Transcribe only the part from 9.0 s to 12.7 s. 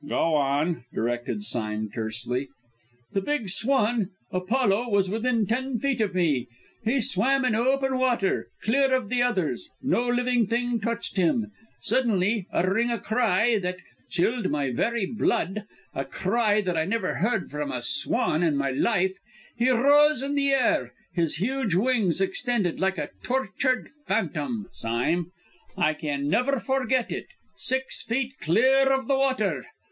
the others; no living thing touched him. Suddenly,